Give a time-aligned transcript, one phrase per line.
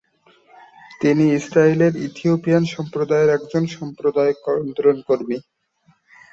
[1.01, 5.37] তিনি ইসরায়েলের ইথিওপিয়ান সম্প্রদায়ের একজন সম্প্রদায় আন্দোলনকর্মী।